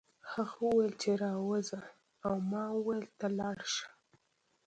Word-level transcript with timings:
هغه 0.31 0.55
وویل 0.67 0.93
چې 1.01 1.09
راوځه 1.23 1.81
او 2.25 2.33
ما 2.51 2.63
وویل 2.77 3.05
ته 3.19 3.27
لاړ 3.39 3.57
شه 3.73 3.87